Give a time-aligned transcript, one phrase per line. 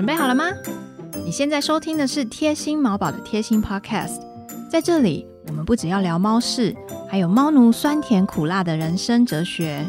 [0.00, 0.46] 准备好了吗？
[1.26, 4.18] 你现在收听的是贴心毛宝的贴心 Podcast，
[4.70, 6.74] 在这里我们不只要聊猫事，
[7.06, 9.84] 还有猫奴酸甜苦辣的人生哲学。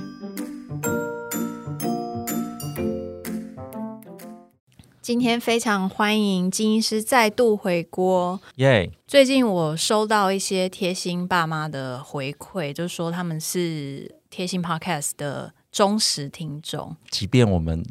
[5.01, 8.41] 今天非常欢迎金医师再度回锅。
[8.57, 8.91] 耶！
[9.07, 16.97] 最近我收到一些贴心爸妈的回馈，就是说他们是贴心 Podcast 的忠实听众。
[17.09, 17.81] 即便我们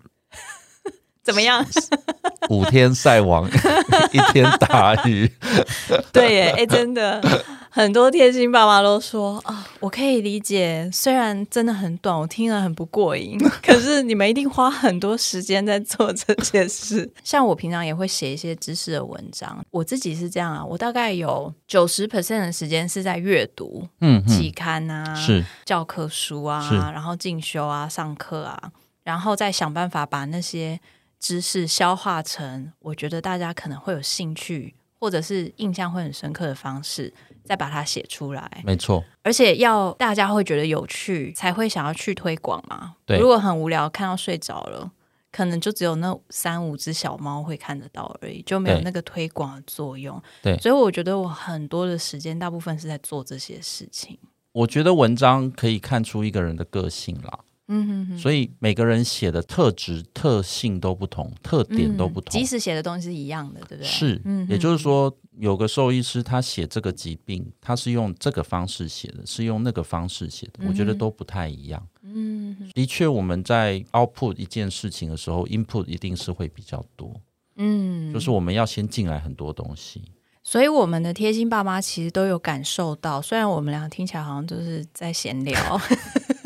[1.30, 1.64] 怎么样？
[2.50, 3.48] 五天晒网，
[4.10, 5.30] 一天打鱼，
[6.12, 7.22] 对耶，哎，真的
[7.70, 17.08] 很多贴心爸妈都说啊，我可以理解，虽然真的很短，我听了很不过瘾，可是你们一定花很多时间在做这件事。
[17.22, 28.72] 像我平常也会写一些知识的文章，我自己是这样啊，我大概有九十 percent 的时间是在阅读，嗯，期刊啊，是教科书啊，然后进修啊，上课啊，
[29.04, 30.80] 然后再想办法把那些。
[31.20, 37.12] 知识消化成我觉得大家可能会有兴趣，或者是印象会很深刻的方式，
[37.44, 38.62] 再把它写出来。
[38.64, 42.96] 没错，而且要大家会觉得有趣，才会想要去推广嘛。
[43.04, 44.90] 对，如果很无聊，看到睡着了，
[45.30, 50.20] 可能就只有那三五只小猫会看得到而已，就没有那个推广的作用。
[50.42, 54.18] 对，所以我觉得我很多的时间，大部分是在做这些事情。
[54.52, 57.40] 我觉得文章可以看出一个人的个性啦。
[57.72, 62.32] 嗯哼哼，所以每个人写的特质、特性都不同，特点都不同。
[62.32, 63.86] 即使写的东西是一样的，对不对？
[63.86, 71.80] 是，也就是说，有个兽医师他写这个疾病，他是用这个方式写的，是用那个方式写的，我觉得都不太一样。
[72.02, 77.14] 嗯，的确，我们在 output 一件事情的时候，input 一定是会比较多。
[77.54, 80.02] 嗯，就是我们要先进来很多东西。
[80.42, 85.54] 所以我们的贴心爸妈其实都有感受到，虽然我们俩听起来好像就是在闲聊。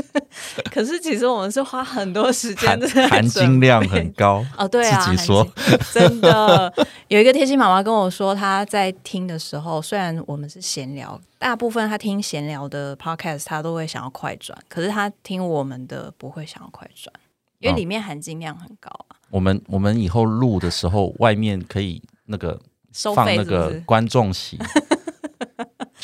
[0.71, 4.67] 可是其实我们是花很多时间的，含金量很高哦。
[4.69, 5.47] 对啊，自己说
[5.93, 6.73] 真的
[7.09, 17.13] 有一个贴心妈妈跟我说，她在听的时候，虽然我们是闲聊，大部分她听闲聊的 podcast，她都会想要快转，可是她听我们的不会想要快转，
[17.59, 19.17] 因为里面含金量很高啊。
[19.31, 22.61] 我们我们以后录的时候，外面可以那个
[22.93, 24.59] 放那个观众席。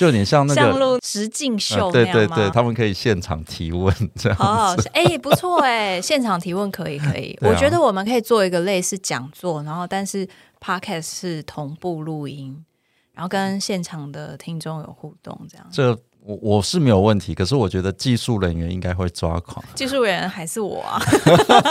[0.01, 4.39] 就有点像那个实境秀对对对，他们可以现场提问这样。
[4.39, 7.39] 好好，哎，不错哎，现场提问可以可以。
[7.43, 10.27] 我觉得我们可以做一个类似讲座，然后但是
[10.59, 12.65] podcast 是同步录音，
[13.13, 15.67] 然后跟现场的听众有互动这样。
[15.71, 19.65] 这我我是没有问题，可是我觉得技术人员应该会抓狂。
[19.75, 21.01] 技术人员还是我啊，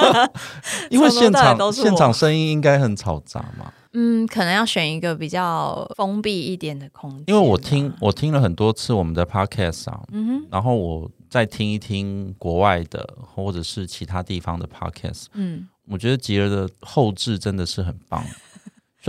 [0.89, 3.71] 因为 现场现场声音应该很嘈杂嘛。
[3.93, 7.23] 嗯，可能要选一个比较封闭一点的空间。
[7.27, 18.23] 因为我听我听了很多次我们的 podcast 啊，嗯哼，然后我再听一听国外的或者是其他地方的 podcast，嗯，我觉得吉儿的后置真的是很棒。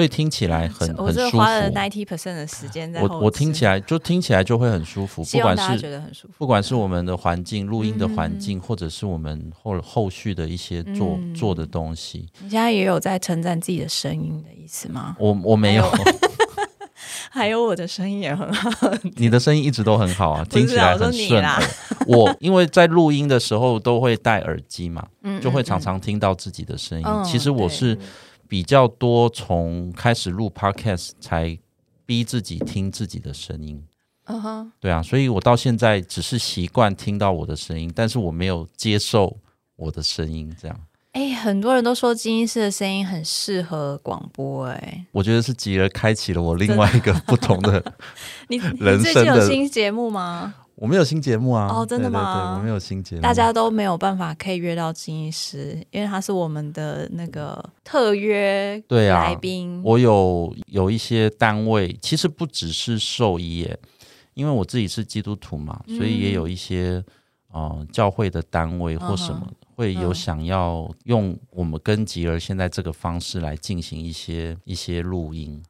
[0.01, 1.37] 所以听起来很很舒服。
[1.37, 12.27] 花了 ninety percent 的时间在我我听起来就听起来就会很舒服，不管是觉得很舒服，不管是我们的环境、录音的环境，或者是我们后后续的一些做做的东西。
[12.39, 15.15] 你现在也有在称赞自己的声音的意思吗？
[15.19, 15.87] 我我没有，
[17.29, 18.71] 还有我的声音也很好。
[19.17, 21.45] 你的声音一直都很好啊，听起来很顺。
[22.07, 25.07] 我因为在录音的时候都会戴耳机嘛，
[25.43, 27.07] 就会常常听到自己的声音。
[27.23, 27.99] 其实我是。
[28.51, 31.57] 比较多从开始录 podcast 才
[32.05, 33.81] 逼自己听自己的声音，
[34.25, 39.37] 嗯哼，对啊，所以我到现在只是习惯听到我的声音，但是我没有接受
[39.77, 40.77] 我的声音这样。
[41.13, 47.81] 哎，很多人都说金医师的声音很适合广播，哎，我觉得是吉儿开启了我另外一个不同的。
[48.49, 50.55] 你你最近有新节目吗？
[50.81, 51.69] 我们有新节目啊！
[51.71, 52.35] 哦，真的吗？
[52.35, 59.83] 对我们有新节目，大家都没有办法可以约到金医师，因为他是我们的那个特约对啊来宾。
[59.85, 63.79] 我有有一些单位，其实不只是兽医耶，
[64.33, 67.05] 因为我自己是基督徒嘛，所以也有一些
[67.53, 69.47] 呃教会的单位或什么
[69.77, 75.63] 会有想要用我们跟吉儿现在这个方式来进行一些一些录音。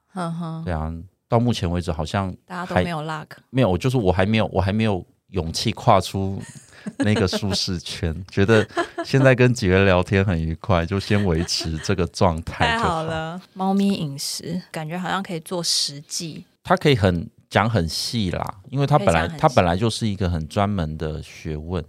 [0.65, 0.95] 对啊。
[1.31, 6.43] 到目前为止，好像大家都没有 luck，没有，就是我还没有，我还没有勇气跨出
[6.99, 8.13] 那个舒适圈。
[8.29, 8.67] 觉得
[9.05, 12.67] 现在跟几个人聊天很愉快，就先维持这个状态。
[12.67, 21.85] 太好了，猫咪饮食感觉好像可以做实际，它可以很讲很细啦，因为它本来它本来就是一个很专门的学问，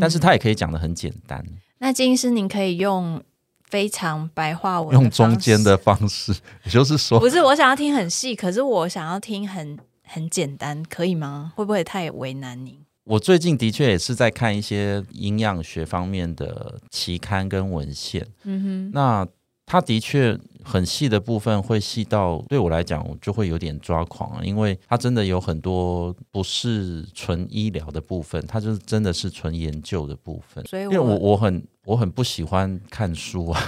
[0.00, 1.44] 但是它也可以讲的很简单。
[1.76, 3.22] 那金医师，您可以用。
[3.70, 6.32] 非常白话文，用中间的方式，
[6.64, 11.52] 也就是说，不是我想要听很细，可是我想要听很很简单，可以吗？
[11.54, 12.78] 会不会太为难您？
[13.04, 19.26] 我最近的确也是在看一些营养学方面的期刊跟文献，嗯哼，那
[19.70, 30.64] 他的确很细的部分会细到对我来讲，就会有点抓狂啊，因为它真的有很多不是纯医疗的部分，它就是真的是纯研究的部分。
[30.66, 33.62] 所以，因为我我很我很不喜欢看书啊。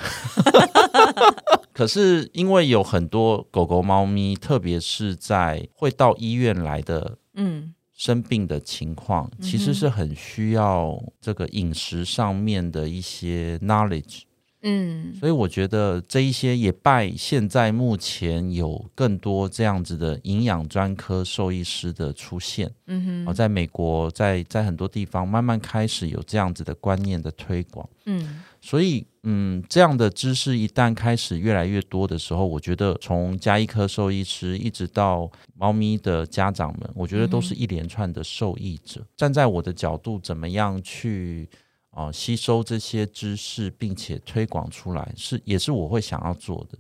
[1.73, 7.75] 可是因为有很多狗狗、猫咪，特别是在会到医院来的，嗯。
[7.95, 14.23] 生病的情况其实是很需要这个饮食上面的一些 knowledge，
[14.63, 28.43] 嗯，所以我觉得这一些也拜现在目前有更多这样子的营养专科兽医师的出现，嗯哼，在美国在在很多地方慢慢开始有这样子的观念的推广，嗯。
[28.65, 39.05] 所以，嗯，这样的知识一旦开始越来越多的时候，我觉得从加医科兽医师一直到猫咪的家长们，我觉得都是一连串的受益者。
[39.17, 41.49] 站在我的角度，怎么样去
[41.93, 46.79] 啊吸收这些知识，并且推广出来，是也是我会想要做的。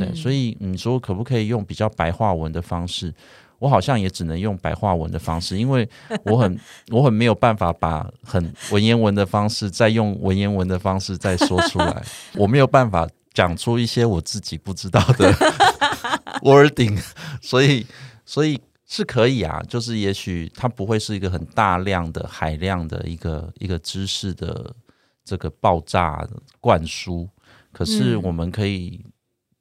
[0.00, 3.14] 对，所以你说可不可以用比较白话文的方式？
[3.58, 5.88] 我好像也只能用白话文的方式，因为
[6.24, 6.60] 我很
[6.90, 12.04] 我很没有办法把很文言文的方式再用文言文的方式再说出来，
[12.36, 15.32] 我没有办法讲出一些我自己不知道的
[16.42, 17.02] wording，
[17.40, 17.86] 所以
[18.26, 24.74] 所以是可以啊，就是也许它不会是一个很大量的海量的一个一个知识的
[25.24, 26.26] 这个爆炸
[26.60, 27.28] 灌输，
[27.72, 29.04] 可是我们可以。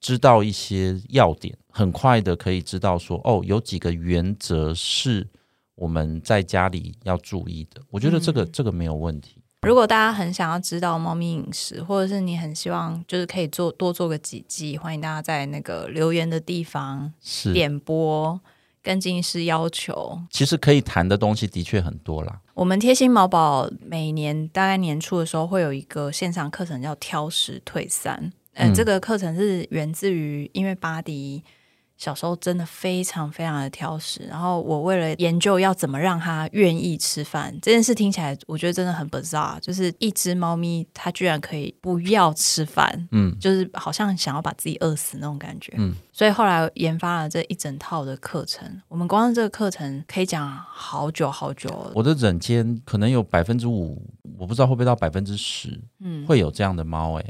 [0.01, 5.28] 知道一些要点，很快的可以知道说，哦，有几个原则是
[5.74, 7.81] 我们在家里要注意的。
[7.89, 9.42] 我觉得这个这个没有问题。
[9.63, 18.39] 如果大家很想要知道猫咪饮食，或者是你很希望就是可以做多做个几季，欢迎大家在那个留言的地方是点播
[18.85, 20.21] 跟进师要求。
[20.29, 22.39] 其实可以谈的东西的确很多啦。
[22.53, 28.31] 我们贴心毛宝每年大概年初的时候会有一个线上课程，叫挑食退散。
[28.53, 31.43] 嗯，这个课程是源自于，因为巴迪
[31.97, 51.92] 小时候真的非常非常的挑食，然后我为了研究要怎么让它愿意吃饭这件事，听起来我觉得真的很 bizarre，就是一只猫咪它居然可以不要吃饭，嗯，就是好像想要把自己饿死那种感觉，嗯，所以后来研发了这一整套的课程，我们光这个课程可以讲好久好久。
[51.95, 54.01] 我的诊间可能有百分之五，
[54.38, 57.25] 我不知道会不会到百分之十，嗯，会有这样的猫，哎。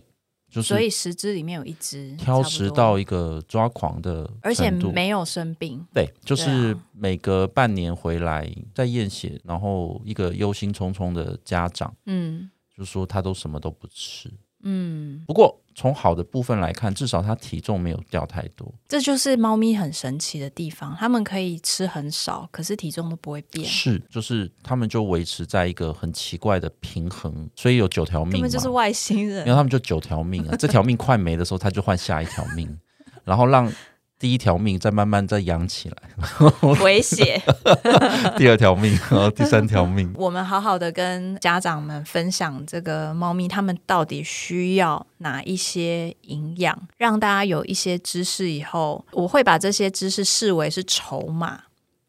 [0.61, 5.85] 所以十只里面有一只挑食到一个抓狂的，而且没有生病。
[5.93, 14.31] 对，就是每隔半年回来再验血，然后一个忧心忡忡的家长，嗯，就说他都什么都不吃。
[14.67, 18.73] 嗯，不过从好的部分来看，至少它体重没有掉太多。
[18.87, 23.67] 这就是猫咪很神奇的地方，它们可以吃很少，可是体重都不会变。
[23.67, 28.33] 是，就是它们就维持在一个很奇怪的平衡，所以有九条命。
[28.33, 32.79] 他们就是外星人，因为他们就九条命啊，这条命快没的时候，它就换下一条命，
[33.23, 33.71] 然后让。
[34.17, 35.97] 第一条命再慢慢再养起来，
[36.81, 37.41] 威胁。
[38.37, 40.11] 第二条命，然后第三条命。
[40.17, 51.63] 我们好好的跟家长们分享这个猫咪，它们到底需要哪一些营养，让大家有一些知识以后，我会把这些知识视为是筹码。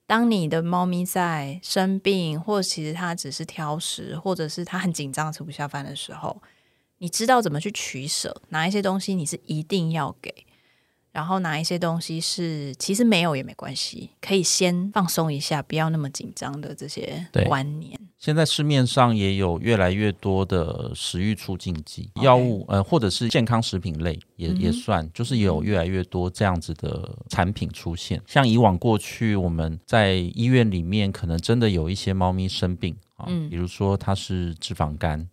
[0.06, 6.40] 当你的猫咪在生病，或其实它只是挑食，或者是它很紧张吃不下饭的时候，
[6.98, 10.32] 你知道怎么去取舍，哪一些东西你是一定要给。
[11.16, 17.98] 然后拿一些东西是其实没有也没关系，可以先放松一下，不要那么紧张的这些观念。
[18.18, 28.20] 现在市面上也有越来越多的食欲促进剂药物，呃，或者是健康食品类也也算，就是有越来越多这样子的产品出现。
[28.26, 35.26] 像以往过去我们在医院里面，可能真的有一些猫咪生病啊，比如说它是脂肪肝。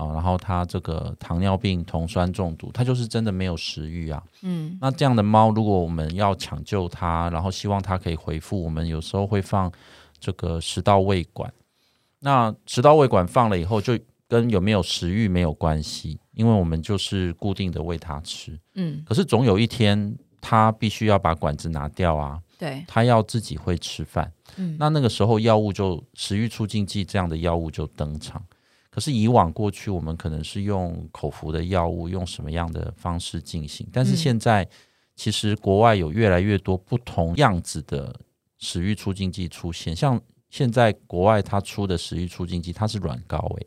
[0.00, 4.22] 啊，然后它这个糖尿病、酮酸中毒，它就是真的没有食欲啊。
[4.42, 9.70] 嗯，那这样的猫，如果我们要抢救它，然后希望它可以恢复，我们有时候会放
[10.18, 11.52] 这个食道胃管。
[12.20, 18.58] 那食道胃管放了以后，就跟有没有食欲没有关系，因为我们就是固定的喂它吃。
[18.74, 22.40] 嗯，可是总有一天，它必须要把管子拿掉啊。
[22.58, 24.30] 对，它要自己会吃饭。
[24.56, 28.42] 嗯，那那个时候药物就食欲促进剂这样的药物就登场。
[28.90, 33.86] 可是以往过去，我们可能是用口服的药物，用什么样的方式进行？
[33.92, 34.68] 但是现在，
[35.14, 38.14] 其实国外有越来越多不同样子的
[38.58, 39.94] 食欲促进剂出现。
[39.94, 43.66] 像现在国外它出的食欲促进剂，它是软膏，诶，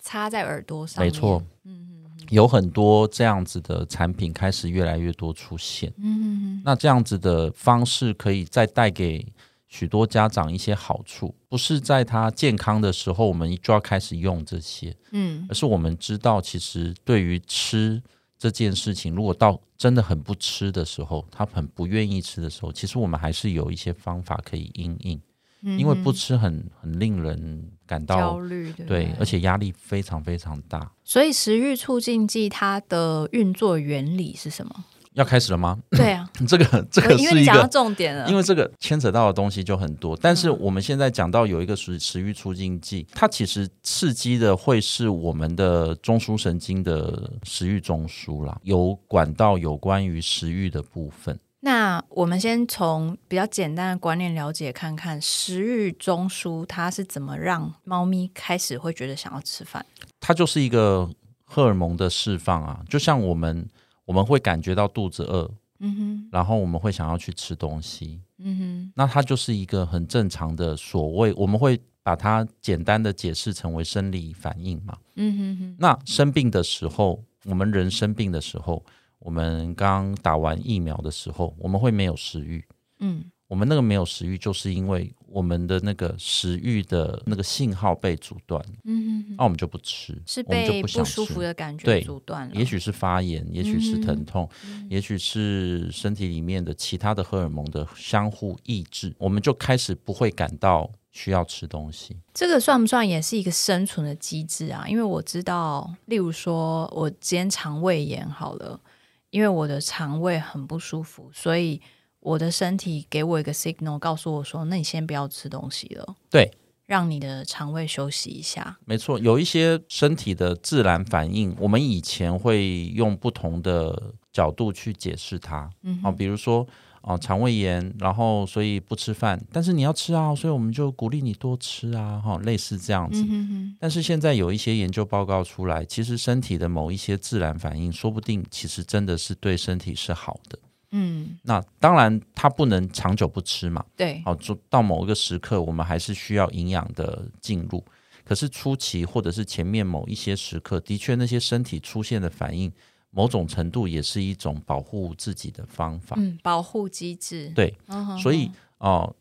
[0.00, 1.04] 插在耳朵上。
[1.04, 5.92] 没错，嗯嗯，有很多这样子的产品开始越来越多出现。
[5.96, 9.26] 嗯嗯，那这样子的方式可以再带给。
[9.72, 18.02] 许多家长一些好处，不是在他健康的时候，我们就要开始用这些，嗯，而是我们知道，其实对于吃
[18.38, 25.18] 这件事情，如果到真的很不吃的时候，他很不愿意吃的时候，其实我们还是有一些方法可以应应。
[25.64, 30.90] 因为不吃很很令人感到焦虑，对，而且压力非常非常大。
[31.04, 34.84] 所以食欲促进剂它的运作原理是什么？
[35.14, 35.78] 要开始了吗？
[35.90, 40.16] 对啊， 这个这个是一个重点了，因为这个牵扯到的东西就很多。
[40.20, 51.38] 但是我们现在讲到有一个食食欲促进剂，它其实刺激的会是我们的中枢神经的食欲中枢啦，有管道有关于食欲的部分。
[51.64, 59.86] 那我们先从比较简单的观念了解看看，食欲中枢它是怎么让猫咪开始会觉得想要吃饭？
[60.18, 61.08] 它就是一个
[61.44, 63.68] 荷尔蒙的释放啊，就像我们
[64.04, 75.76] 我们会感觉到肚子饿，嗯哼，然后我们会想要去吃东西，嗯哼，那它就是一个很正常的所谓，我们会把它简单的解释成为生理反应嘛，嗯哼哼。
[75.78, 78.84] 那生病的时候，我们人生病的时候。
[79.24, 82.64] 我们刚打完疫苗的时候，我们会没有食欲。
[82.98, 88.64] 嗯，我们那个没有食欲，就是因为我们的那个食欲的那个信号被阻断。
[88.84, 92.54] 嗯哼，那我们就不吃，是被不舒服的感觉阻断了。
[92.54, 94.48] 也许是发炎，也许是疼痛，
[94.88, 102.16] 也许是身体里面的其他的荷尔蒙的相互抑制，我们就开始不会感到需要吃东西。
[102.32, 104.86] 这个算不算也是一个生存的机制啊？
[104.88, 108.80] 因为我知道，例如说我今天肠胃炎好了。
[109.28, 111.80] 因为我的肠胃很不舒服，所以
[112.22, 116.50] 我的身体给我一个 signal，告诉我说：“那你先不要吃东西了。”对，
[116.86, 118.78] 让你的肠胃休息一下。
[118.84, 125.70] 没错，有一些身体的自然反应，我们以前会用不同的角度去解释它。
[125.82, 126.66] 嗯，好，比如说。
[127.02, 133.26] 啊，肠胃炎，然后所以不吃饭，但是你要吃啊，所以我们就鼓励你多吃啊，哈，类似这样子。
[133.28, 140.56] 嗯但是现在有一些研究报告出来，其实身体的某一些自然反应，说不定其实真的是对身体是好的。
[140.92, 143.84] 嗯，那当然它不能长久不吃嘛。
[143.96, 147.84] 对，哦，就到某一个时刻，我们还是需要营养的进入。
[148.24, 152.72] 可是初期或者是前面某一些时刻，的确那些身体出现的反应。
[153.14, 157.76] 某种程度也是一种保护自己的方法，嗯，保护机制，对，
[158.18, 159.14] 所以哦，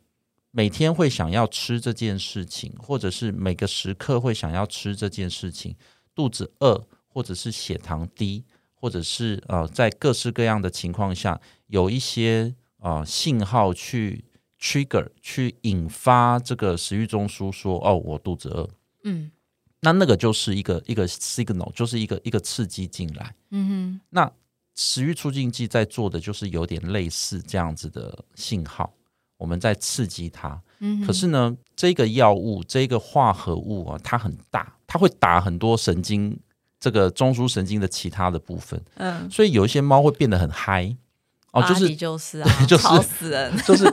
[0.52, 5.76] 每天会想要吃这件事情，或者是每个时刻会想要吃这件事情，
[6.16, 11.38] 肚子饿，或者是血糖低，或者是呃，在各式各样的情况下，
[11.72, 14.26] 有一些啊信号去
[14.60, 18.70] trigger 去引发这个食欲中枢说，哦，我肚子饿，
[19.06, 19.32] 嗯。
[19.84, 23.34] 那那个就是一个一个 signal，就是一个一个刺激进来。
[23.50, 24.02] 嗯哼。
[24.12, 24.32] 那
[24.76, 28.94] 食欲促进剂在做的就是有点类似这样子的信号，
[29.38, 30.62] 我们在刺激它。
[30.80, 31.02] 嗯。
[31.08, 36.38] 可是呢，这个药物这个化合物啊，它很大，它会打很多神经，
[36.80, 38.80] 这个中枢神经的其他的部分。
[38.96, 39.32] 嗯。
[39.32, 40.96] 所以有一些猫会变得很嗨。
[41.52, 43.86] 哦，就是就是啊， 就是死人， 就是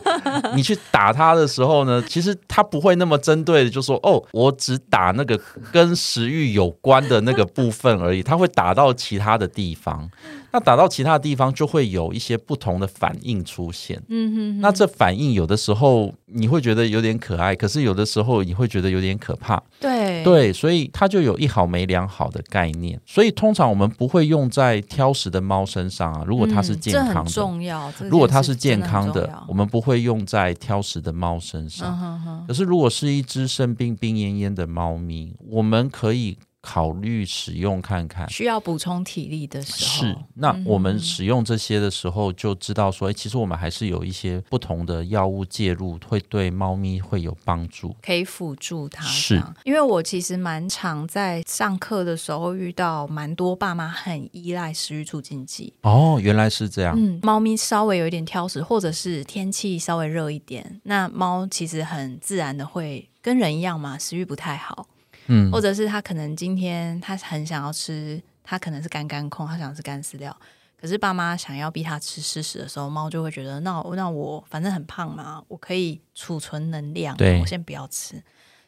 [0.54, 5.38] 你去打他的时候呢，其实他不会那么针对的，就说哦，我只打那个
[5.72, 10.08] 跟食欲有关的那个部分而已，他会打到其他的地方。
[10.50, 14.02] 那打到其他地方就会有一些不同的反应出现。
[14.08, 19.62] 嗯哼，那这反应有的时候你会觉得有点可爱，可是有的时候你会觉得有点可怕。
[19.78, 22.98] 对对，所以它就有一好没两好的概念。
[23.04, 26.24] 所以通常我们不会用在挑食的猫身上啊。
[26.26, 27.92] 如果它是健康的，重要。
[28.10, 32.44] 如果它是健康的，我们不会用在挑食的猫身上。
[32.46, 36.38] 可是如果是一只生病病恹恹的猫咪，我们可以。
[36.68, 49.02] 考虑使用看看，需要补充体力的时候，是那我们使用这些的时候，就知道说，哎，其实我们还是有一些不同的药物介入，会对猫咪会有帮助，可以辅助它。
[49.02, 55.72] 是，因为我其实蛮常在上课的时候遇到蛮多爸妈很依赖食欲促进剂。
[55.80, 56.94] 哦，原来是这样。
[56.98, 64.86] 嗯，猫咪稍微有一点挑食，或者是天气稍微热一点，那猫其实很自然的会跟人一样嘛，食欲不太好。
[65.28, 70.36] 嗯，或者是他可能今天他很想要吃，他可能是干干控，他想吃干饲料，
[70.80, 78.22] 可是爸妈想要逼他吃湿食的时候，猫就会觉得，那那我反正很胖嘛，我可以储存能量，我先不要吃。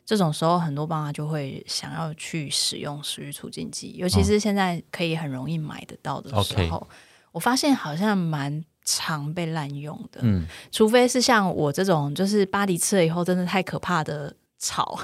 [0.04, 6.86] 这种时候，很多爸妈就会想要去使用食欲促进剂，尤其是现在可以很容易买得到的时候，
[7.32, 10.20] 我发现好像蛮常被滥用的。
[10.22, 14.34] 嗯，除非是像我这种，就是巴黎吃了以后真的太可怕的。
[14.60, 14.96] 吵，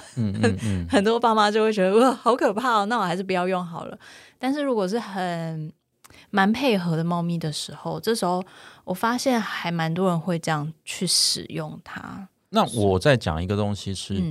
[0.89, 3.99] 很多爸妈就会觉得哇，好可怕哦，那我还是不要用好了。
[4.39, 5.73] 但是如果是很
[6.31, 8.45] 蛮配合的猫咪的时候，这时候
[8.85, 12.29] 我发现还蛮多人会这样去使用它。
[12.51, 14.23] 那我再讲一个东西是，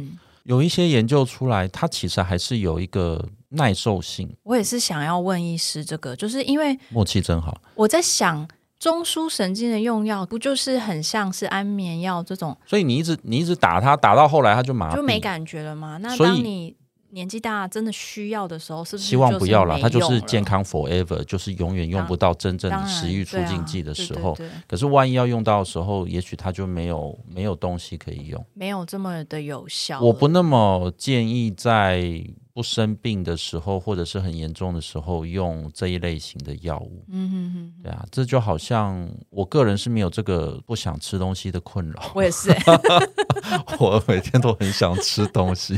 [0.43, 4.31] 有一些研究出来，它其实还是有一个耐受性。
[4.43, 7.59] 我也是想要问医师这个，就是因为默契真好。
[7.73, 8.47] 我在想，
[8.79, 12.57] 中枢神经的用药不就是很像是安眠药这种？
[12.65, 15.97] 所以你一直你一直打它，打到后来它就麻就没感觉了吗？
[16.01, 16.75] 那当你。
[17.11, 19.79] 年纪大真的需要的时候，是不是希望不要了？
[19.79, 24.37] 它就是健康 forever，就是永远用不到真正的食欲促进剂的时候。
[24.67, 30.01] 可是万一要用到的时候，也许它就没有没有东西可以用，没有这么的有效。
[30.01, 32.21] 我不那么建议在。
[32.55, 37.03] 不生病的时候，或者是很严重的时候，用这一类型的药物。
[37.09, 42.11] 嗯哼哼，对啊，这就好像我个人是没有这个不想吃东西的困扰。
[42.15, 42.49] 我也是，
[43.77, 45.77] 我每天都很想吃东西。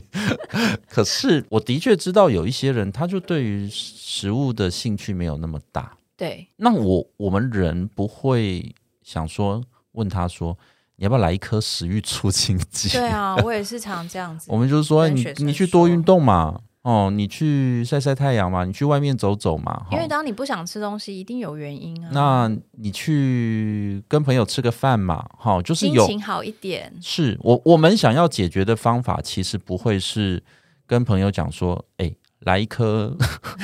[0.88, 5.98] 可是我的确知道有一些人，他就对于食物的兴趣没有那么大。
[6.16, 10.56] 对，那我我们人不会想说问他说。
[11.00, 12.90] 你要不要来一颗食欲促进剂？
[12.90, 14.48] 对啊，我也是常这样子。
[14.52, 19.88] 我们就是说，你你去多运动嘛，哦，你去晒晒太阳嘛，你去外面走走嘛。
[19.92, 22.10] 因为当你不想吃东西，一定有原因啊。
[22.14, 26.94] 那你去跟朋友吃个饭嘛，好，就是心情好一点。
[27.02, 30.42] 是我我们想要解决的方法，其实不会是
[30.86, 33.14] 跟朋友讲说，哎，来一颗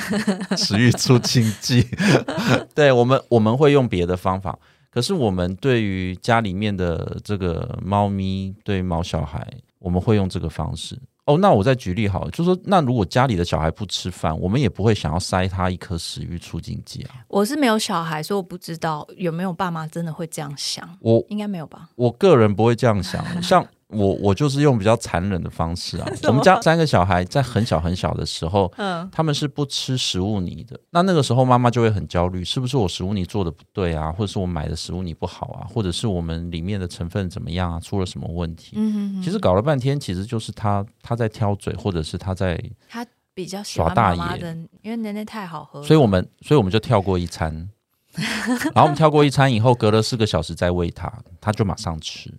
[0.54, 1.88] 食欲促进剂。
[2.76, 4.58] 对我们我们会用别的方法。
[4.90, 11.38] 可是我们对于家里面的这个猫咪，对毛小孩，我们会用这个方式哦。
[11.38, 17.16] 那我再举例好，就说那如果家里的小孩不吃饭，我们也不会想要塞他一颗食欲促进剂啊。
[17.28, 20.88] 我是没有小孩，所以我不知道有没有爸妈真的会这样想。
[21.00, 21.88] 我应该没有吧？
[21.96, 23.66] 我个人不会这样想，像。
[23.88, 26.08] 我我就是用比较残忍的方式啊。
[26.28, 30.78] 我们家三个小孩在很小很小的时候，嗯，他们是不吃食物泥的。
[30.90, 38.72] 那那个时候妈妈就会很焦虑，是不是我食物泥做的不对啊，或者是我买的食物泥不好啊，或者是我们里面的成分怎么样啊，出了什么问题？
[38.76, 47.68] 嗯其实搞了半天，其实就是他他在挑嘴，或者是他在他比较耍大爷，因为奶奶太好喝，所以我们所以我们就跳过一餐。
[48.16, 52.32] 然后我们跳过一餐以后，隔了四个小时再喂他，他就马上吃，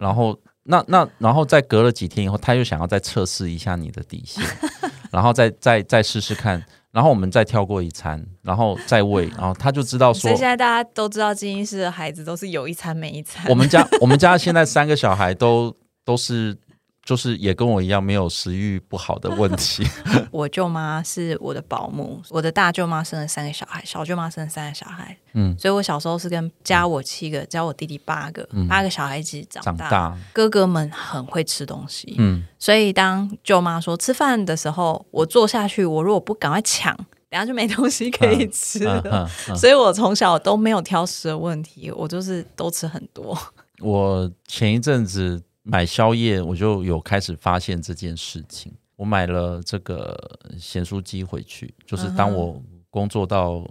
[0.00, 0.38] 然后。
[0.64, 4.44] 那那然后再隔了几天以后，他又想要再测试一下你的底线，
[5.10, 13.46] 然后再再再试试看，然后我们再跳过一餐，然后再喂，然后他就知道说，所以现在大家都知道，基因师的孩子都是有一餐没一餐。
[13.48, 15.74] 我们家 我们家现在三个小孩都
[16.04, 16.56] 都是。
[17.04, 19.86] 就是也跟我一样没有食欲不好的问题。
[20.32, 25.16] 我舅妈是我的保姆，我的大舅妈生了三个小孩，小舅妈生了三个小孩。
[25.34, 30.16] 嗯，所以我小时候是跟加我七个，加我弟弟八个，八个小孩一起长大。
[30.32, 36.96] 哥哥们很会吃东西，嗯，所以当舅妈说吃饭的时候，我坐下去，我如果不赶快抢，
[37.28, 39.28] 等下就没东西可以吃了。
[39.54, 43.36] 所以我从小都没有挑食的问题，我就是都吃很多。
[43.82, 45.42] 我前一阵子。
[45.64, 48.72] 买宵夜，我就有开始发现这件事情。
[48.96, 50.16] 我买了这个
[50.56, 53.68] 咸酥鸡回去，就是当我工作到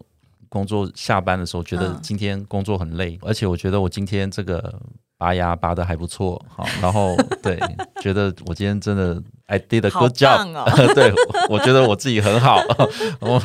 [0.50, 4.78] 工作下班的时候，觉得今天工作很累，而且我觉得我今天这个
[5.18, 7.58] 拔牙拔的还不错，好， 然后对，
[8.02, 10.44] 觉得我今天真的 I did a good job，
[10.94, 11.14] 对，
[11.48, 12.58] 我觉得我自己很好，
[13.22, 13.42] 我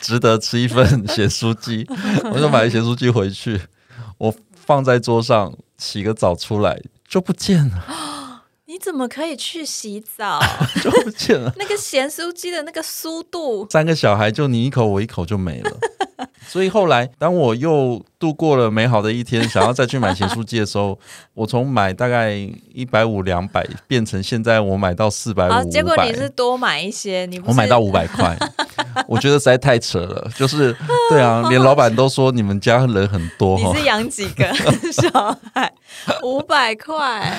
[0.00, 1.86] 值得吃一份咸酥鸡，
[2.24, 3.58] 我就买咸酥鸡回去，
[4.18, 6.78] 我放在桌上，洗个澡出来。
[7.12, 10.40] 就不见了， 你怎么可以去洗澡？
[10.82, 15.76] 就不见了， 那个咸酥鸡的那个酥度，三个小孩就你一口我一口就没了。
[16.48, 20.96] 所以后来，当我又度过了美好的一天，想要再去买咸酥鸡的时候，
[21.34, 22.30] 我从买大概
[22.72, 25.68] 一百五两百，变成现在我买到四百五。
[25.68, 28.38] 结果你是多买一些，你我买到五百块，
[29.08, 30.30] 我觉得实在太扯了。
[30.36, 30.72] 就是
[31.10, 33.58] 对啊， 连老板都说你们家人很多。
[33.58, 34.46] 你是养几个
[34.92, 35.72] 小孩？
[36.22, 37.36] 五百块？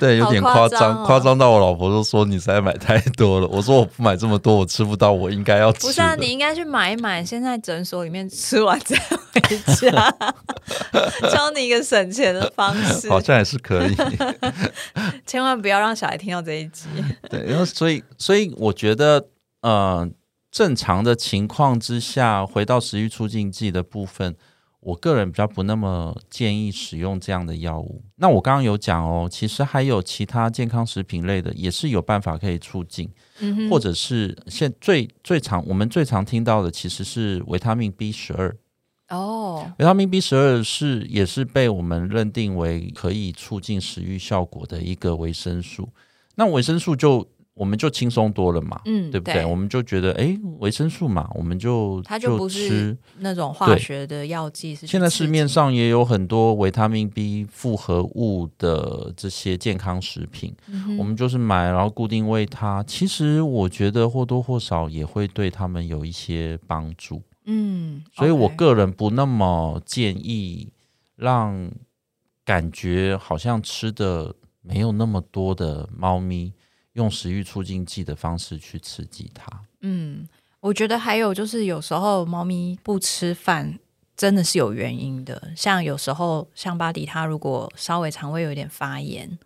[0.00, 3.48] 对，有点夸张，夸张到我老婆都说你实在买太多了。
[3.48, 5.86] 我说我不买这么多，我吃不到我应该要吃。
[5.86, 8.24] 不是啊，你应该去买一买，现在诊所里面。
[8.30, 9.58] 吃完再回
[9.90, 10.13] 家，
[11.32, 13.94] 教你一个省钱的方式，好像也是可以。
[15.26, 16.88] 千万不要让小孩听到这一集。
[17.30, 19.28] 对，然后所以所以我觉得，
[19.62, 20.08] 呃，
[20.50, 24.36] 正常的情况之下，回到食欲促进剂的部分。
[24.80, 28.04] 我个人比较不那么建议使用这样的药物。
[28.16, 33.10] 那我刚刚有讲哦，其实还有其他健康食品类的，也是有办法可以促进，
[33.70, 38.54] 或者是现最最常我们最常听到的，其实是维他命 B 十二。
[39.14, 45.88] 哦，维他命 B 十二是也是被我们认定为可以促进食欲效果的一个维生素。
[46.34, 49.44] 那维生素就我们就轻松多了嘛，嗯，对不对？
[49.46, 54.74] 我们就觉得，哎，维生素嘛，我们就它就不是那种化学的药剂。
[54.74, 60.52] 现在市面上也有很多维他命 B 复合物的这些健康食品，
[60.98, 62.82] 我们就是买，然后固定喂它。
[62.82, 67.22] 其实我觉得或多或少也会对他们有一些帮助。
[67.44, 70.72] 嗯，所以我个人不那么建议
[71.16, 71.70] 让
[72.44, 76.52] 感觉好像吃的没有那么多的猫咪。
[76.94, 79.50] 用食欲促进剂的方式去刺激它。
[79.80, 80.28] 嗯，
[80.60, 83.80] 我觉得还有就是，有时候猫咪不吃饭
[84.16, 85.50] 真的是有原因的。
[85.56, 89.36] 像有时候，像巴迪，他如果稍微肠胃有点发炎，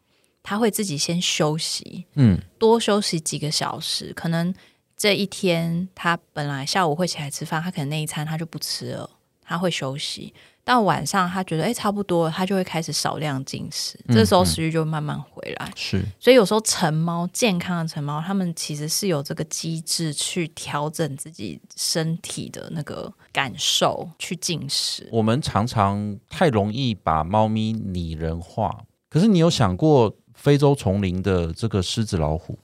[0.42, 4.12] 他会自己先休息，嗯，多休息几个小时。
[4.12, 4.54] 可能
[4.98, 9.08] 这一天他本来下午会起来吃饭，他可能那一餐他就不吃了，
[9.42, 10.34] 他会休息。
[10.64, 15.72] 到晚上，他觉得哎差不多，他就会开始少量进食，这时候食欲就慢慢回来。
[15.74, 25.08] 是，所以有时候成猫健康的成猫，他们其实是有这个机制去调整自己身体的那个感受去进食。
[25.10, 32.58] 我们常常太容易把猫咪拟人化，可是你有想过非洲丛林的这个狮子老虎，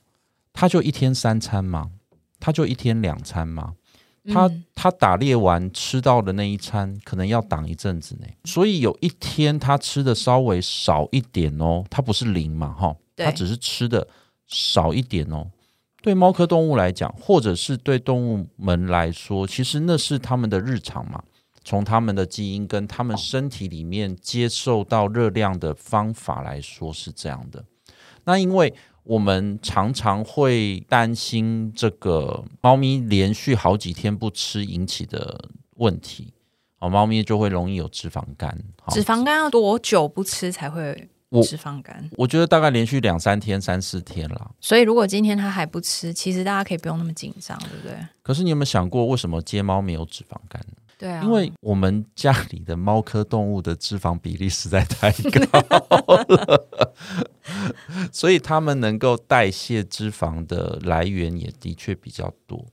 [0.52, 1.92] 它就一天三餐吗？
[2.44, 3.72] 它就一天两餐吗？
[4.30, 8.26] 他他打猎完吃到的那一餐，可能要挡一阵子呢。
[8.44, 14.06] 所以有一天他吃的稍微少一点哦，他不是零嘛哈，他只是吃的
[14.46, 15.46] 少一点哦。
[16.02, 21.22] 对猫科动物来讲，或者是对动物们来说，其实那是他们的日常嘛。
[21.64, 27.64] 从他们的基因跟他们身体里面接受到热量的方法来说是这样的。
[28.24, 28.74] 那因为。
[29.04, 36.32] 我们常常会担心这个猫咪连续好几天不吃引起的问题，
[36.78, 38.58] 哦，猫咪就会容易有脂肪肝。
[38.88, 41.08] 脂肪肝要多久不吃才会
[41.42, 42.08] 脂肪肝？
[42.16, 44.50] 我觉得大概连续两三天、三四天了。
[44.58, 47.96] 所以如果今天它还不吃，其实大家可以不用那么紧张，对不对？
[48.22, 50.64] 可是你有没有想过，为什么接猫没有脂肪肝？
[50.98, 55.58] 对啊，因为我们家里的猫科动物的脂肪比例实在太高
[56.28, 56.66] 了，
[58.12, 62.64] 所以它们能够代谢脂肪的来源也的确比较多。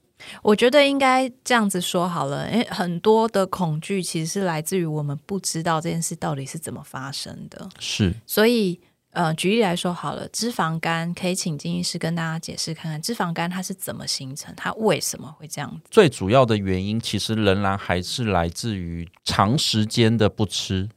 [0.44, 7.70] 我觉得应该这样子说好了，因为很多的恐惧其实是来自于我们不知道这件事到底是怎么发生的。
[7.80, 8.80] 是，所以。
[9.12, 15.82] 呃，举例来说好了，脂肪肝可以请金医师跟大家解释看看，脂肪肝它是怎么形成，它为什么会这样子？
[15.92, 20.88] 最主要的原因其实仍然还是来自于长时间的不吃，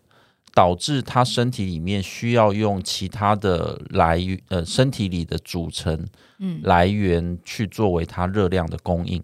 [0.55, 6.07] 导致他身体里面需要用其他的来，呃，身体里的组成
[6.39, 9.21] 嗯来源去作为它热量的供应。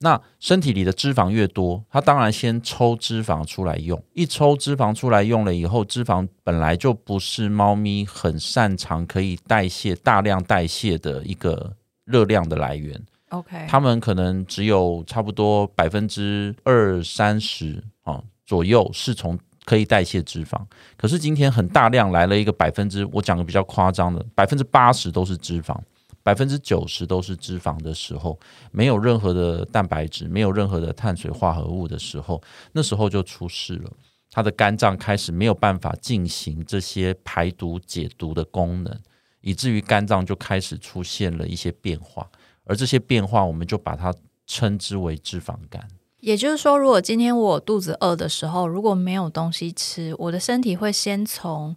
[0.00, 4.00] 那身体里的脂肪越多，它当然先抽脂肪出来用。
[4.12, 13.00] 一抽脂肪出来用了以后，脂肪本来就不是猫咪很擅长可以代谢、大量代谢的一个热量的来源。
[13.30, 20.58] OK，它们可能只有差不多百分之二三十啊左右是从可以代谢脂肪。
[20.96, 25.76] 可是今天很大量来了一个百分之，我讲个比较夸张的，百分之八十都是脂肪。
[26.22, 28.38] 百分之九十都是脂肪的时候，
[28.70, 33.90] 没有任何的蛋白质，没有任何的碳水化合物的时候，那时候就出事了。
[34.30, 38.94] 它的肝脏开始没有办法进行这些排毒解毒的功能，
[39.40, 42.28] 以至于肝脏就开始出现了一些变化。
[42.64, 44.12] 而这些变化，我们就把它
[44.46, 45.88] 称之为脂肪肝。
[46.20, 51.74] 也就是说，如果今天我肚子饿的时候，如果没有东西吃，我的身体会先从。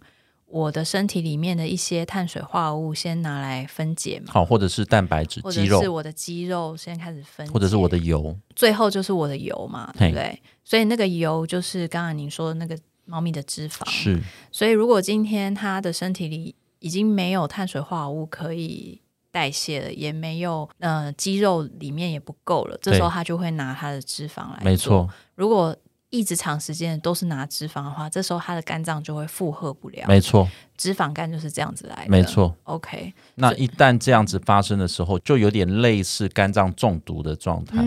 [0.52, 10.38] 我的身体里面的一些碳水化合物先拿来分解嘛，好，或者是蛋白质、肌肉，是我的肌肉先开始分解，或者是我的油，最后就是我的油嘛，对不对？
[10.62, 14.20] 所以那个油就是刚才您说的那个猫咪的脂肪，是。
[14.50, 25.08] 所以如果今天它的身体里已经没有碳水化合物可以代谢了，也没有呃肌肉里面也不够了，这时候它就会拿它的脂肪来，没错。
[25.34, 25.74] 如果
[26.12, 30.04] 一直长时间都是拿脂肪的话，这时候他的肝脏就会负荷不了。
[30.06, 30.46] 没错，
[30.76, 32.10] 脂肪肝就是这样子来的。
[32.10, 33.14] 没错，OK。
[33.36, 37.78] 那一旦这样子发生的时候，就有点类似肝脏中毒的状态，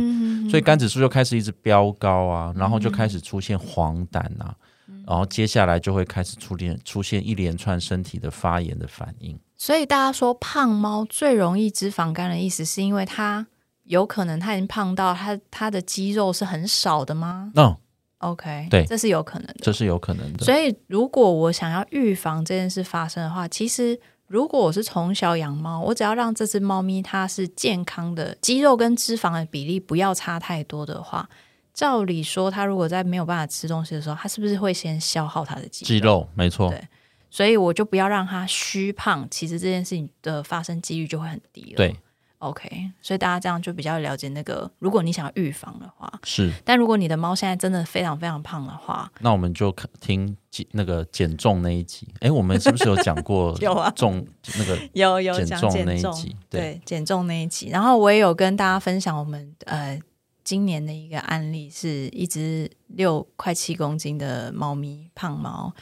[0.50, 4.56] 所以肝指数就开始一直飙高啊，然后就开始出现黄疸啊，
[5.06, 9.40] 然后接下来就会开始出现出现一连串身体的发炎的反应。
[9.56, 13.46] 所以大家说胖猫最容易脂肪肝的意思，是因为它
[13.84, 17.52] 有可能它已经胖到它它的肌肉是很少的吗？
[17.54, 17.78] 嗯。
[18.20, 20.46] OK，对，这是有可能的，这是有可能的。
[20.46, 31.30] 所以，如果我想要预防这件事发生的话，其实如果我是从小养猫，我只要让这只猫咪它是健康的，肌肉跟脂肪的比例不要差太多的话，
[31.74, 36.28] 照理说，它如果在没有办法吃东西的时候，它是不是会先消耗它的肌肌肉？
[36.34, 36.88] 没错，对。
[37.30, 41.76] 所以我就不要让它虚胖，其实这件事情的发生几率就会很低了。
[41.76, 41.96] 对。
[42.40, 44.70] OK，所以大家这样就比较了解那个。
[44.80, 46.52] 如果你想要预防的话，是。
[46.64, 50.36] 但如果你的猫现在真的非常非常胖的话，那我们就听
[50.72, 52.08] 那个减重那一集。
[52.20, 53.56] 哎，我们是不是有讲过？
[53.62, 54.26] 有啊，重
[54.58, 57.70] 那个有有减重那一集，对，减重那一集。
[57.70, 60.00] 然后我也有跟大家分享我们呃
[60.44, 65.74] 今年的一个案例，是一只六快七公斤的猫咪胖猫，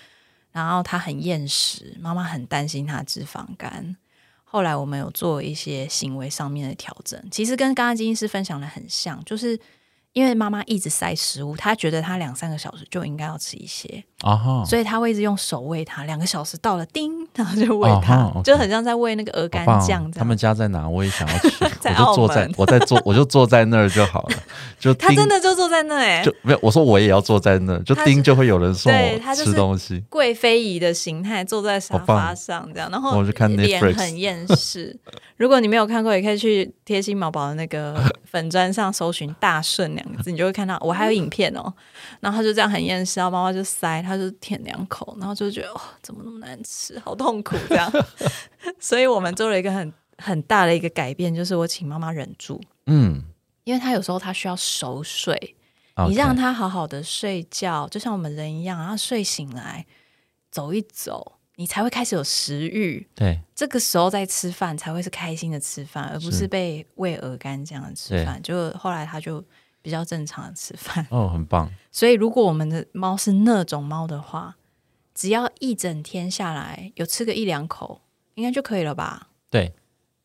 [0.51, 3.97] 然后它很厌食，妈妈很担心它脂肪肝。
[4.53, 9.59] 后来我们有做一些行为上面的调整，其实跟刚刚金医师分享的很像，就是
[10.13, 14.03] 因为妈妈一直塞食物，她觉得她两三个小时就应该要吃一些。
[14.21, 20.09] 啊所以她会一直用手喂它，两个小时到了，叮，然后就喂它，就很像在喂那个鹅肝酱。
[20.11, 20.87] 他们家在哪？
[20.87, 21.49] 我也想要去。
[21.89, 24.37] 我就坐在，我在坐，我就坐在那儿就好了。
[24.79, 26.59] 就 他真的就坐在那哎，就没有。
[26.61, 30.01] 我说我也要坐在那儿，就叮就会有人送我吃东西。
[30.09, 34.97] 贵妃仪的形态坐在沙发上这样，然后我就看脸很厌世。
[35.35, 40.77] 如果你没有看过，也可以去贴心毛宝的那个粉砖上搜寻“大顺”两个字，你就会看到。
[40.79, 41.73] 我还有影片哦，
[42.21, 44.13] 然后他就这样很厌世，然后妈妈就塞他。
[44.23, 47.91] 就舔两口，然后就觉得哇，怎么那么难吃，好痛苦这样。
[48.79, 53.23] 所以我们做了一个很很大的一个改变，就是我请妈妈忍住，嗯，
[53.63, 55.55] 因为她有时候她需要熟睡，
[56.07, 59.83] 你让她好好的睡觉，就像我们人一样，然后睡醒来
[60.51, 63.05] 走一走，你才会开始有食欲。
[63.15, 68.39] 对，这个时候在吃饭才会是开心的吃饭，而不是被喂鹅肝这样的吃饭。
[68.43, 69.43] 就后来他就。
[69.83, 71.69] 比较正常的吃饭哦，很棒。
[71.91, 74.55] 所以如果我们的猫是那种猫的话，
[75.13, 78.01] 只要一整天下来有吃个一两口，
[78.33, 79.27] 应该就可以了吧？
[79.51, 79.75] 对，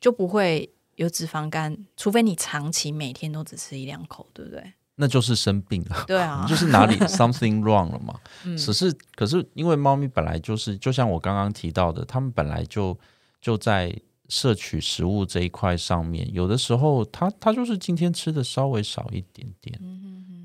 [0.01, 4.73] 就不会有脂肪肝，除非你长期每天都只吃一两口，对不对？
[4.95, 6.05] 那就是生病了。
[6.07, 8.19] 对啊， 就是哪里 something wrong 了嘛。
[8.45, 12.97] 嗯只是，可是因为猫咪本来就是，就像我刚刚提到的，它们本来就
[13.41, 13.95] 就在。
[14.29, 19.81] 摄取食物这一块上面，有的时候他他就是今天吃的稍微少一点点，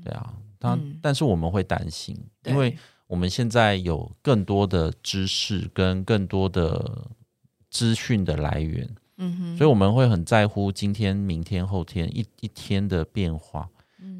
[0.02, 2.74] 对啊，他但是我们会担心，因为
[3.06, 7.06] 我们现在有更多的知识跟更多的
[7.70, 13.68] 资讯的来源，嗯哼，所以我们会很在乎今天、明天、后天一一天的变化，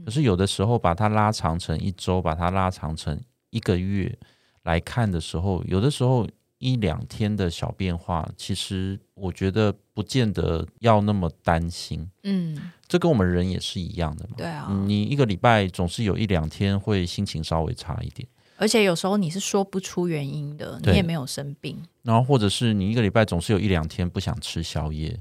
[0.05, 4.19] 可是有的时候把它拉长成一周，把它拉长成一个月
[4.65, 6.29] 来看的时候，有的时候。
[6.65, 12.11] 一两天的小变化，其实我觉得不见得要那么担心。
[12.23, 14.35] 嗯，这跟我们人也是一样的嘛。
[14.39, 21.77] 对啊，你一个礼拜总是有一两天会心情稍微差一点，而且有时候你是说不出原因的，你也没有生病。
[22.03, 25.21] 然后或者是你一个礼拜总是有一两天不想吃宵夜，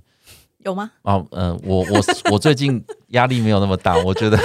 [0.60, 0.92] 有吗？
[1.02, 2.02] 哦，嗯，我我
[2.32, 4.40] 我最近压力没有那么大，我觉得。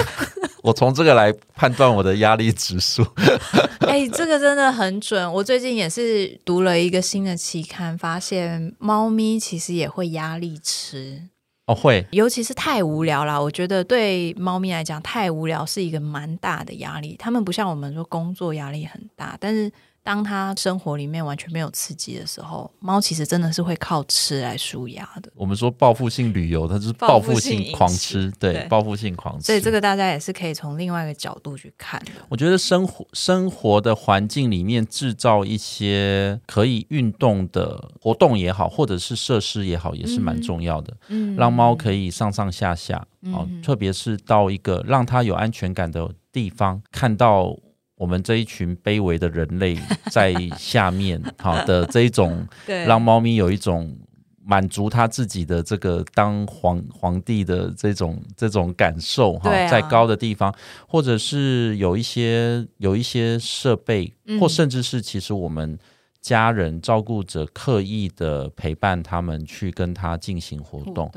[0.63, 3.05] 我从这个来判断我的压力指数。
[3.87, 5.31] 哎，这个真的很准。
[5.33, 11.29] 我最近也是读了一个新的期刊，发现猫咪其实也会压力吃。
[11.65, 13.41] 哦，会，尤其是太无聊了。
[13.41, 17.15] 我觉得对猫咪来讲，太无聊是一个蛮大的压力。
[17.17, 19.71] 它们不像我们说工作压力很大，但是。
[20.03, 25.31] 当它生活里面完全没有刺激的时候，猫其实真的是会靠吃来舒压的。
[25.35, 29.45] 我们说报复性旅游，它是报复性狂吃，对，报复性狂吃。
[29.45, 32.01] 所以这个大家也是可以从另外一个角度去看。
[32.27, 40.95] 我觉得生活生活的环境里面制造一些可以运动的活动也好，或者是设施也好，也是蛮重要的。
[41.09, 47.55] 嗯，让猫可以上上下下，哦，特别是到一个让它有安全感的地方，看到。
[47.99, 49.77] 我们这一群卑微的人类
[50.09, 52.47] 在下面， 好的这一种，
[52.85, 53.93] 让猫咪有一种
[54.41, 60.55] 满足它自己的这个当皇皇帝的这种这种感受哈，在高的地方，
[60.87, 65.77] 或者是有一些有一些设备，或甚至是其实我们
[66.21, 71.11] 家人照顾者刻意的陪伴他们去跟他进行活动，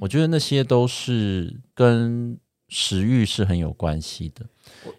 [0.00, 2.38] 我觉得那些都是跟
[2.68, 4.46] 食欲是很有关系的，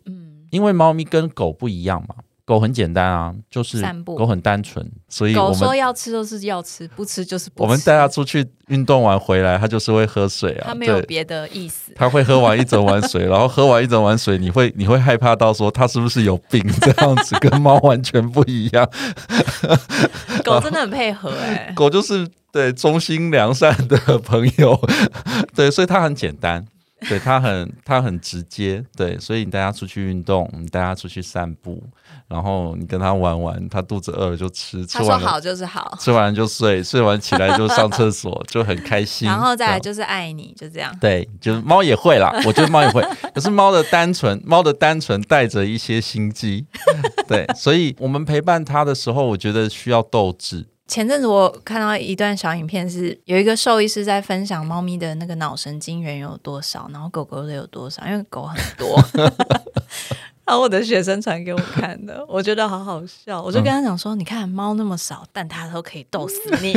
[0.06, 0.31] 嗯。
[0.52, 7.64] 因为猫咪跟狗不一样嘛，狗很简单啊，就是狗很单纯，所以狗说要吃就是要吃，不吃就是不吃。
[7.64, 11.94] 我们带它出去运动完回来，它就是会喝水啊，它没有别的意思。
[11.96, 18.90] 它会喝完一整碗水，然后喝完一整碗水，你会你会害怕到说它是不是有病这样子，跟猫完全不一样。
[20.44, 24.78] 狗真的很配合哎， 狗就是对忠心良善的朋友，
[25.56, 26.66] 对，所以它很简单。
[27.10, 31.82] 对它很，它很直接，对，所以你带它出去运动，你带它出去散步，
[32.28, 39.28] 然后你跟它玩玩，它肚子饿了就吃，吃完好就是好，吃完就睡，睡完起来就上厕所，就很开心。
[39.28, 40.96] 然后再来就是爱你，就这样。
[41.00, 43.02] 对，就是猫也会啦，我觉得猫也会，
[43.34, 46.66] 可是猫的单纯，猫的单纯带着一些心机，
[47.28, 50.68] 对，所以我们陪伴它的时候，我觉得需要斗志。
[50.92, 59.02] 前阵子我看到一段小影片，是有一个兽医师在分享猫咪的那个脑神经元有多少，然后狗狗的有多少，因为狗很多。
[60.44, 66.74] 然后我的学生传给我看的，我觉得好好笑，我就跟他讲说：“你看猫那么少，但它都可以逗死你。”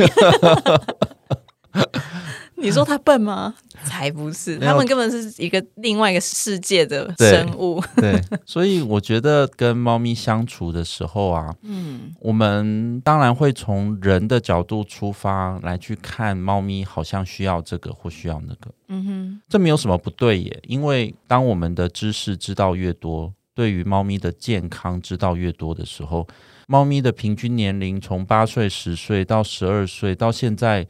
[2.65, 3.53] 你说它笨吗？
[3.85, 7.83] 才不是，他们根本是一个另外一个世界的生物。
[7.97, 18.71] 对，所以我觉得跟猫咪相处的时候啊，嗯，我们当然会从人的角度出发来去看猫咪，好像需要这个或需要那个。
[18.87, 26.25] 嗯哼，这没有什么不对耶，因为当我们的知识知道越多，对于猫咪的健康知道越多的时候，
[26.67, 30.87] 猫咪的平均年龄从八岁、十岁到十二岁，到现在。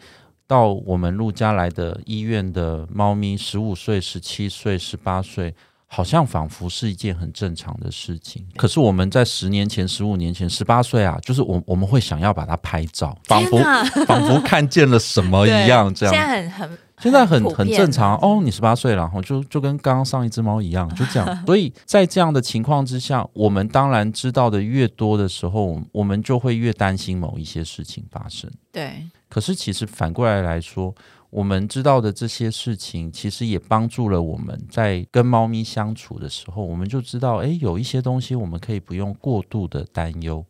[0.48, 5.54] 到我们陆家来的医院的猫咪，十五岁、十七岁、十八岁，
[5.88, 8.46] 好像仿佛是一件很正常的事情。
[8.56, 13.58] 可是我们在十年前、十五年前、十八岁啊，就是我我们会想要把它拍照，仿佛
[14.06, 15.94] 仿佛看见了什么一样。
[15.94, 18.40] 这样现在很很现在很很正常哦。
[18.44, 21.28] 你十八岁了，然后就就跟刚刚上一只猫一样，就这样。
[21.46, 28.50] 所以在这样的情况之下，我们当然知道的越多的时候，我们就会越担心某一些事情发生。
[28.72, 29.06] 对。
[29.36, 30.96] 可是，其实反过来来说，
[31.30, 40.46] 我们知道的这些事情，其实也帮助了我们在跟猫咪相处的时候，我们就知道，哎，有一些东西我们可以不用过度的担忧，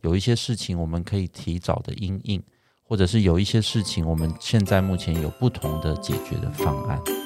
[0.00, 2.42] 有一些事情我们可以提早的应应，
[2.82, 7.23] 或者是有一些事情我们现在目前有不同的解决的方案。